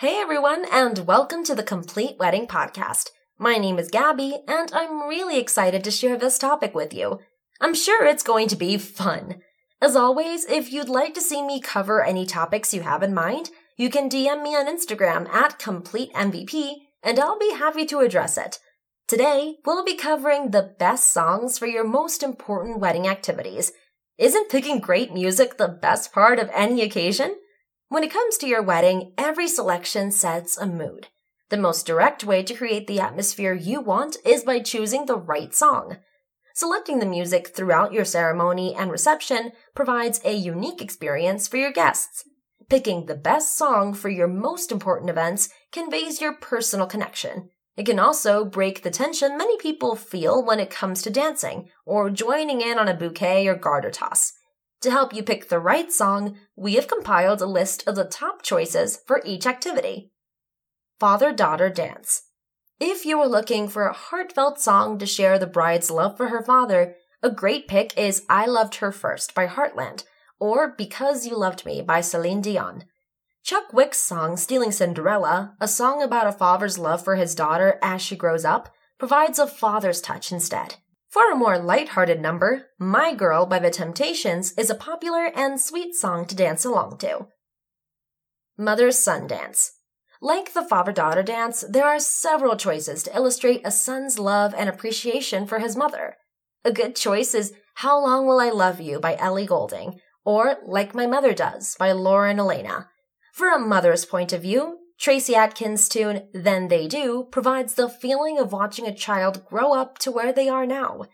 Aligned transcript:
Hey 0.00 0.16
everyone, 0.18 0.64
and 0.72 1.00
welcome 1.00 1.44
to 1.44 1.54
the 1.54 1.62
Complete 1.62 2.16
Wedding 2.18 2.46
Podcast. 2.46 3.10
My 3.38 3.58
name 3.58 3.78
is 3.78 3.90
Gabby, 3.90 4.38
and 4.48 4.72
I'm 4.72 5.06
really 5.06 5.38
excited 5.38 5.84
to 5.84 5.90
share 5.90 6.16
this 6.16 6.38
topic 6.38 6.74
with 6.74 6.94
you. 6.94 7.18
I'm 7.60 7.74
sure 7.74 8.06
it's 8.06 8.22
going 8.22 8.48
to 8.48 8.56
be 8.56 8.78
fun. 8.78 9.42
As 9.78 9.96
always, 9.96 10.46
if 10.46 10.72
you'd 10.72 10.88
like 10.88 11.12
to 11.12 11.20
see 11.20 11.42
me 11.42 11.60
cover 11.60 12.02
any 12.02 12.24
topics 12.24 12.72
you 12.72 12.80
have 12.80 13.02
in 13.02 13.12
mind, 13.12 13.50
you 13.76 13.90
can 13.90 14.08
DM 14.08 14.42
me 14.42 14.56
on 14.56 14.74
Instagram 14.74 15.28
at 15.28 15.58
CompleteMVP, 15.58 16.76
and 17.02 17.20
I'll 17.20 17.38
be 17.38 17.52
happy 17.52 17.84
to 17.84 17.98
address 17.98 18.38
it. 18.38 18.58
Today, 19.06 19.56
we'll 19.66 19.84
be 19.84 19.96
covering 19.96 20.50
the 20.50 20.74
best 20.78 21.12
songs 21.12 21.58
for 21.58 21.66
your 21.66 21.84
most 21.84 22.22
important 22.22 22.80
wedding 22.80 23.06
activities. 23.06 23.72
Isn't 24.16 24.48
picking 24.48 24.78
great 24.78 25.12
music 25.12 25.58
the 25.58 25.68
best 25.68 26.10
part 26.10 26.38
of 26.38 26.48
any 26.54 26.80
occasion? 26.80 27.36
When 27.90 28.04
it 28.04 28.12
comes 28.12 28.36
to 28.36 28.46
your 28.46 28.62
wedding, 28.62 29.14
every 29.18 29.48
selection 29.48 30.12
sets 30.12 30.56
a 30.56 30.64
mood. 30.64 31.08
The 31.48 31.56
most 31.56 31.86
direct 31.86 32.22
way 32.22 32.44
to 32.44 32.54
create 32.54 32.86
the 32.86 33.00
atmosphere 33.00 33.52
you 33.52 33.80
want 33.80 34.16
is 34.24 34.44
by 34.44 34.60
choosing 34.60 35.06
the 35.06 35.16
right 35.16 35.52
song. 35.52 35.96
Selecting 36.54 37.00
the 37.00 37.06
music 37.06 37.48
throughout 37.48 37.92
your 37.92 38.04
ceremony 38.04 38.76
and 38.76 38.92
reception 38.92 39.50
provides 39.74 40.20
a 40.24 40.32
unique 40.32 40.80
experience 40.80 41.48
for 41.48 41.56
your 41.56 41.72
guests. 41.72 42.22
Picking 42.68 43.06
the 43.06 43.16
best 43.16 43.58
song 43.58 43.92
for 43.92 44.08
your 44.08 44.28
most 44.28 44.70
important 44.70 45.10
events 45.10 45.48
conveys 45.72 46.20
your 46.20 46.34
personal 46.34 46.86
connection. 46.86 47.50
It 47.76 47.86
can 47.86 47.98
also 47.98 48.44
break 48.44 48.84
the 48.84 48.90
tension 48.90 49.36
many 49.36 49.58
people 49.58 49.96
feel 49.96 50.44
when 50.44 50.60
it 50.60 50.70
comes 50.70 51.02
to 51.02 51.10
dancing 51.10 51.68
or 51.84 52.08
joining 52.08 52.60
in 52.60 52.78
on 52.78 52.86
a 52.86 52.94
bouquet 52.94 53.48
or 53.48 53.56
garter 53.56 53.90
toss. 53.90 54.34
To 54.82 54.90
help 54.90 55.14
you 55.14 55.22
pick 55.22 55.48
the 55.48 55.58
right 55.58 55.92
song, 55.92 56.36
we 56.56 56.74
have 56.74 56.88
compiled 56.88 57.42
a 57.42 57.46
list 57.46 57.86
of 57.86 57.96
the 57.96 58.04
top 58.04 58.42
choices 58.42 58.98
for 59.06 59.20
each 59.24 59.46
activity. 59.46 60.10
Father 60.98 61.32
Daughter 61.32 61.68
Dance. 61.68 62.22
If 62.78 63.04
you 63.04 63.20
are 63.20 63.28
looking 63.28 63.68
for 63.68 63.86
a 63.86 63.92
heartfelt 63.92 64.58
song 64.58 64.98
to 64.98 65.06
share 65.06 65.38
the 65.38 65.46
bride's 65.46 65.90
love 65.90 66.16
for 66.16 66.28
her 66.28 66.42
father, 66.42 66.96
a 67.22 67.30
great 67.30 67.68
pick 67.68 67.96
is 67.98 68.24
I 68.30 68.46
Loved 68.46 68.76
Her 68.76 68.90
First 68.90 69.34
by 69.34 69.46
Heartland 69.46 70.04
or 70.38 70.74
Because 70.76 71.26
You 71.26 71.36
Loved 71.36 71.66
Me 71.66 71.82
by 71.82 72.00
Celine 72.00 72.40
Dion. 72.40 72.84
Chuck 73.42 73.72
Wicks' 73.74 73.98
song 73.98 74.38
Stealing 74.38 74.72
Cinderella, 74.72 75.56
a 75.60 75.68
song 75.68 76.02
about 76.02 76.26
a 76.26 76.32
father's 76.32 76.78
love 76.78 77.04
for 77.04 77.16
his 77.16 77.34
daughter 77.34 77.78
as 77.82 78.00
she 78.00 78.16
grows 78.16 78.46
up, 78.46 78.70
provides 78.98 79.38
a 79.38 79.46
father's 79.46 80.00
touch 80.00 80.32
instead. 80.32 80.76
For 81.10 81.32
a 81.32 81.34
more 81.34 81.58
light-hearted 81.58 82.20
number, 82.20 82.68
My 82.78 83.12
Girl 83.14 83.44
by 83.44 83.58
The 83.58 83.70
Temptations 83.70 84.52
is 84.52 84.70
a 84.70 84.76
popular 84.76 85.26
and 85.34 85.60
sweet 85.60 85.96
song 85.96 86.24
to 86.26 86.36
dance 86.36 86.64
along 86.64 86.98
to. 86.98 87.26
Mother's 88.56 88.96
Son 88.96 89.26
Dance. 89.26 89.72
Like 90.22 90.52
the 90.52 90.62
father-daughter 90.62 91.24
dance, 91.24 91.64
there 91.68 91.86
are 91.86 91.98
several 91.98 92.56
choices 92.56 93.02
to 93.02 93.16
illustrate 93.16 93.62
a 93.64 93.72
son's 93.72 94.20
love 94.20 94.54
and 94.56 94.68
appreciation 94.68 95.48
for 95.48 95.58
his 95.58 95.74
mother. 95.74 96.16
A 96.64 96.70
good 96.70 96.94
choice 96.94 97.34
is 97.34 97.54
How 97.74 98.00
Long 98.00 98.24
Will 98.24 98.38
I 98.38 98.50
Love 98.50 98.80
You 98.80 99.00
by 99.00 99.16
Ellie 99.16 99.46
Goulding, 99.46 99.98
or 100.24 100.58
Like 100.64 100.94
My 100.94 101.08
Mother 101.08 101.34
Does 101.34 101.74
by 101.76 101.90
Lauren 101.90 102.38
Alaina. 102.38 102.88
For 103.32 103.52
a 103.52 103.58
mother's 103.58 104.04
point 104.04 104.32
of 104.32 104.42
view, 104.42 104.78
Tracy 105.00 105.34
Adkins' 105.34 105.88
tune 105.88 106.28
Then 106.34 106.68
They 106.68 106.86
Do 106.86 107.26
provides 107.30 107.72
the 107.72 107.88
feeling 107.88 108.38
of 108.38 108.52
watching 108.52 108.86
a 108.86 108.94
child 108.94 109.46
grow 109.46 109.72
up 109.72 109.96
to 110.00 110.12
where 110.12 110.30
they 110.30 110.46
are 110.46 110.66
now. 110.66 111.04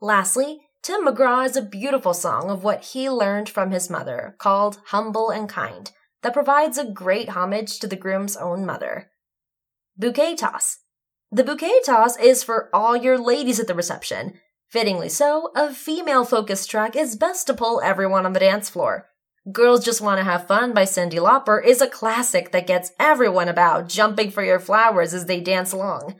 Lastly, 0.00 0.62
Tim 0.82 1.06
McGraw 1.06 1.42
has 1.42 1.56
a 1.56 1.62
beautiful 1.62 2.14
song 2.14 2.50
of 2.50 2.64
what 2.64 2.86
he 2.86 3.08
learned 3.08 3.48
from 3.48 3.70
his 3.70 3.88
mother 3.88 4.34
called 4.38 4.80
Humble 4.86 5.30
and 5.30 5.48
Kind 5.48 5.92
that 6.22 6.32
provides 6.32 6.78
a 6.78 6.84
great 6.84 7.30
homage 7.30 7.78
to 7.78 7.86
the 7.86 7.94
groom's 7.94 8.36
own 8.36 8.66
mother. 8.66 9.08
Bouquet 9.96 10.34
Toss. 10.34 10.78
The 11.30 11.44
bouquet 11.44 11.80
toss 11.84 12.18
is 12.18 12.42
for 12.42 12.70
all 12.72 12.96
your 12.96 13.18
ladies 13.18 13.60
at 13.60 13.68
the 13.68 13.74
reception. 13.74 14.40
Fittingly 14.68 15.10
so, 15.10 15.52
a 15.54 15.72
female 15.72 16.24
focused 16.24 16.70
track 16.70 16.96
is 16.96 17.16
best 17.16 17.46
to 17.46 17.54
pull 17.54 17.80
everyone 17.82 18.26
on 18.26 18.32
the 18.32 18.40
dance 18.40 18.68
floor. 18.68 19.08
Girls 19.52 19.84
Just 19.84 20.00
Want 20.00 20.18
to 20.18 20.24
Have 20.24 20.46
Fun 20.46 20.74
by 20.74 20.82
Cyndi 20.82 21.14
Lauper 21.14 21.64
is 21.64 21.80
a 21.80 21.86
classic 21.86 22.52
that 22.52 22.66
gets 22.66 22.90
everyone 22.98 23.48
about, 23.48 23.88
jumping 23.88 24.30
for 24.30 24.42
your 24.42 24.58
flowers 24.58 25.14
as 25.14 25.24
they 25.24 25.40
dance 25.40 25.72
along. 25.72 26.16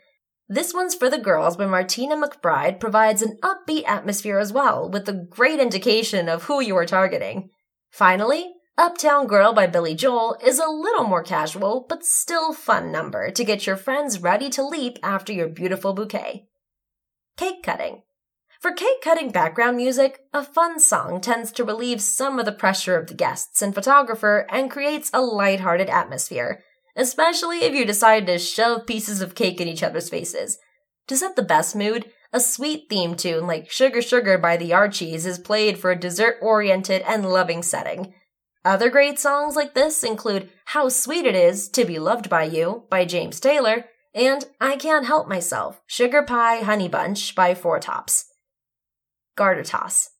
This 0.48 0.72
one's 0.72 0.94
for 0.94 1.10
the 1.10 1.18
girls 1.18 1.56
by 1.56 1.66
Martina 1.66 2.16
McBride 2.16 2.80
provides 2.80 3.20
an 3.20 3.38
upbeat 3.42 3.86
atmosphere 3.86 4.38
as 4.38 4.52
well, 4.52 4.88
with 4.88 5.06
a 5.08 5.12
great 5.12 5.60
indication 5.60 6.28
of 6.28 6.44
who 6.44 6.62
you 6.62 6.74
are 6.76 6.86
targeting. 6.86 7.50
Finally, 7.90 8.54
Uptown 8.78 9.26
Girl 9.26 9.52
by 9.52 9.66
Billy 9.66 9.94
Joel 9.94 10.38
is 10.42 10.58
a 10.58 10.70
little 10.70 11.04
more 11.04 11.22
casual, 11.22 11.84
but 11.86 12.06
still 12.06 12.54
fun 12.54 12.90
number 12.90 13.30
to 13.30 13.44
get 13.44 13.66
your 13.66 13.76
friends 13.76 14.22
ready 14.22 14.48
to 14.50 14.66
leap 14.66 14.98
after 15.02 15.34
your 15.34 15.48
beautiful 15.48 15.92
bouquet. 15.92 16.46
Cake 17.36 17.62
cutting. 17.62 18.02
For 18.60 18.72
cake 18.72 19.00
cutting 19.02 19.30
background 19.30 19.76
music, 19.76 20.18
a 20.34 20.42
fun 20.42 20.80
song 20.80 21.20
tends 21.20 21.52
to 21.52 21.64
relieve 21.64 22.02
some 22.02 22.40
of 22.40 22.44
the 22.44 22.50
pressure 22.50 22.96
of 22.96 23.06
the 23.06 23.14
guests 23.14 23.62
and 23.62 23.72
photographer 23.72 24.48
and 24.50 24.68
creates 24.68 25.10
a 25.14 25.20
light-hearted 25.20 25.88
atmosphere, 25.88 26.64
especially 26.96 27.58
if 27.58 27.72
you 27.72 27.84
decide 27.84 28.26
to 28.26 28.36
shove 28.36 28.84
pieces 28.84 29.20
of 29.20 29.36
cake 29.36 29.60
in 29.60 29.68
each 29.68 29.84
other's 29.84 30.08
faces. 30.08 30.58
To 31.06 31.16
set 31.16 31.36
the 31.36 31.42
best 31.42 31.76
mood, 31.76 32.10
a 32.32 32.40
sweet 32.40 32.86
theme 32.90 33.14
tune 33.14 33.46
like 33.46 33.70
Sugar 33.70 34.02
Sugar 34.02 34.38
by 34.38 34.56
the 34.56 34.72
Archies 34.72 35.24
is 35.24 35.38
played 35.38 35.78
for 35.78 35.92
a 35.92 35.98
dessert-oriented 35.98 37.02
and 37.02 37.30
loving 37.30 37.62
setting. 37.62 38.12
Other 38.64 38.90
great 38.90 39.20
songs 39.20 39.54
like 39.54 39.74
this 39.74 40.02
include 40.02 40.50
How 40.64 40.88
Sweet 40.88 41.26
It 41.26 41.36
Is 41.36 41.68
to 41.68 41.84
Be 41.84 42.00
Loved 42.00 42.28
by 42.28 42.42
You 42.42 42.86
by 42.90 43.04
James 43.04 43.38
Taylor 43.38 43.84
and 44.12 44.46
I 44.60 44.74
Can't 44.74 45.06
Help 45.06 45.28
Myself, 45.28 45.80
Sugar 45.86 46.24
Pie 46.24 46.62
Honey 46.64 46.88
Bunch 46.88 47.36
by 47.36 47.54
Four 47.54 47.78
Tops 47.78 48.24
garter 49.38 49.62
toss. 49.62 50.10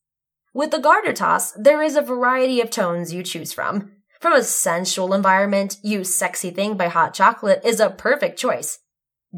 With 0.55 0.71
the 0.71 0.79
garter 0.79 1.13
toss, 1.13 1.53
there 1.53 1.83
is 1.83 1.97
a 1.97 2.01
variety 2.01 2.63
of 2.63 2.71
tones 2.71 3.13
you 3.13 3.23
choose 3.23 3.53
from. 3.53 3.93
From 4.21 4.33
a 4.33 4.43
sensual 4.43 5.13
environment, 5.13 5.77
You 5.83 6.05
Sexy 6.05 6.51
Thing 6.51 6.77
by 6.77 6.89
Hot 6.89 7.13
Chocolate 7.13 7.61
is 7.65 7.81
a 7.81 7.91
perfect 7.91 8.39
choice. 8.39 8.79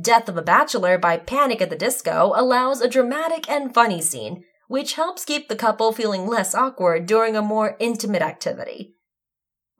Death 0.00 0.28
of 0.28 0.36
a 0.36 0.42
Bachelor 0.42 0.98
by 0.98 1.16
Panic 1.16 1.60
at 1.60 1.70
the 1.70 1.76
Disco 1.76 2.32
allows 2.36 2.80
a 2.80 2.88
dramatic 2.88 3.50
and 3.50 3.74
funny 3.74 4.00
scene, 4.00 4.44
which 4.68 4.94
helps 4.94 5.24
keep 5.24 5.48
the 5.48 5.56
couple 5.56 5.92
feeling 5.92 6.26
less 6.28 6.54
awkward 6.54 7.06
during 7.06 7.34
a 7.34 7.42
more 7.42 7.76
intimate 7.80 8.22
activity. 8.22 8.94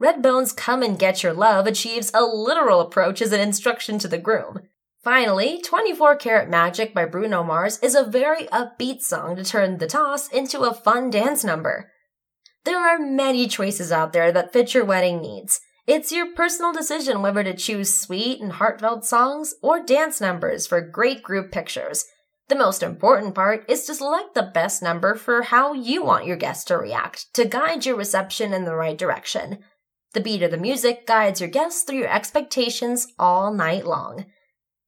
Redbone's 0.03 0.53
Come 0.53 0.83
and 0.83 0.99
Get 0.99 1.23
Your 1.23 1.35
Love 1.35 1.67
achieves 1.67 2.11
a 2.13 2.25
literal 2.25 2.81
approach 2.81 3.23
as 3.23 3.33
an 3.33 3.41
instruction 3.41 3.99
to 3.99 4.09
the 4.09 4.19
groom. 4.19 4.63
Finally, 5.03 5.63
24 5.63 6.17
Karat 6.17 6.51
Magic 6.51 6.93
by 6.93 7.07
Bruno 7.07 7.43
Mars 7.43 7.79
is 7.79 7.95
a 7.95 8.05
very 8.05 8.45
upbeat 8.49 9.01
song 9.01 9.35
to 9.35 9.43
turn 9.43 9.79
the 9.79 9.87
toss 9.87 10.29
into 10.29 10.61
a 10.61 10.75
fun 10.75 11.09
dance 11.09 11.43
number. 11.43 11.91
There 12.67 12.79
are 12.79 12.99
many 12.99 13.49
choices 13.49 13.91
out 13.91 14.13
there 14.13 14.31
that 14.31 14.53
fit 14.53 14.75
your 14.75 14.85
wedding 14.85 15.23
needs. 15.23 15.59
It's 15.87 16.13
your 16.13 16.35
personal 16.35 16.75
decision 16.75 17.23
whether 17.23 17.43
to 17.43 17.57
choose 17.57 17.99
sweet 17.99 18.43
and 18.43 18.53
heartfelt 18.53 19.07
songs 19.07 19.55
or 19.63 19.83
dance 19.83 20.21
numbers 20.21 20.67
for 20.67 20.83
great 20.83 21.23
group 21.23 21.51
pictures. 21.51 22.05
The 22.49 22.55
most 22.55 22.83
important 22.83 23.35
part 23.35 23.65
is 23.71 23.87
to 23.87 23.95
select 23.95 24.35
the 24.35 24.51
best 24.53 24.83
number 24.83 25.15
for 25.15 25.45
how 25.45 25.73
you 25.73 26.05
want 26.05 26.27
your 26.27 26.37
guests 26.37 26.65
to 26.65 26.77
react 26.77 27.33
to 27.33 27.47
guide 27.47 27.87
your 27.87 27.97
reception 27.97 28.53
in 28.53 28.67
the 28.67 28.75
right 28.75 28.99
direction. 28.99 29.61
The 30.13 30.21
beat 30.21 30.43
of 30.43 30.51
the 30.51 30.59
music 30.59 31.07
guides 31.07 31.41
your 31.41 31.49
guests 31.49 31.85
through 31.85 32.01
your 32.01 32.13
expectations 32.13 33.07
all 33.19 33.51
night 33.51 33.87
long. 33.87 34.27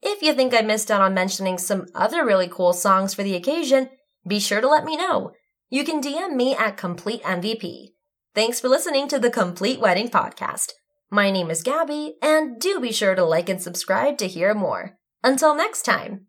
If 0.03 0.21
you 0.21 0.35
think 0.35 0.53
I 0.53 0.63
missed 0.63 0.91
out 0.91 1.01
on 1.01 1.15
mentioning 1.15 1.59
some 1.59 1.87
other 1.95 2.25
really 2.25 2.49
cool 2.49 2.73
songs 2.73 3.15
for 3.15 3.23
the 3.23 3.37
occasion, 3.37 3.89
be 4.27 4.41
sure 4.41 4.61
to 4.61 4.69
let 4.69 4.85
me 4.85 4.97
know. 4.97 5.33
You 5.71 5.85
can 5.85 6.01
DM 6.01 6.35
me 6.35 6.57
at 6.57 6.77
Complete 6.77 7.23
MVP. 7.23 7.91
Thanks 8.35 8.61
for 8.61 8.69
listening 8.69 9.07
to 9.09 9.21
the 9.21 9.31
Complete 9.31 9.79
Wedding 9.79 10.09
Podcast. 10.09 10.73
My 11.09 11.31
name 11.31 11.51
is 11.51 11.63
Gabby, 11.63 12.17
and 12.21 12.59
do 12.59 12.81
be 12.81 12.91
sure 12.91 13.15
to 13.15 13.25
like 13.25 13.49
and 13.49 13.63
subscribe 13.63 14.19
to 14.19 14.27
hear 14.27 14.55
more. 14.55 14.99
Until 15.23 15.55
next 15.55 15.83
time. 15.83 16.27